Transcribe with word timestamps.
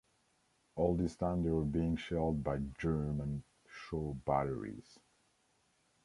All 0.77 0.95
this 0.95 1.15
time, 1.15 1.43
they 1.43 1.51
were 1.51 1.63
being 1.63 1.95
shelled 1.95 2.43
by 2.43 2.57
German 2.79 3.43
shore 3.69 4.15
batteries. 4.25 4.97